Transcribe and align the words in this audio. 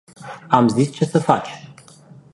Am 0.55 0.67
zis 0.69 0.89
ce 0.95 1.05
sa 1.05 1.19
faci. 1.19 1.49